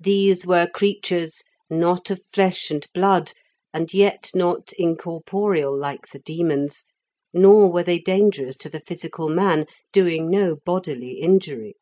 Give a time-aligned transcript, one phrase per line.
[0.00, 3.32] These were creatures, not of flesh and blood,
[3.74, 6.84] and yet not incorporeal like the demons,
[7.34, 11.74] nor were they dangerous to the physical man, doing no bodily injury.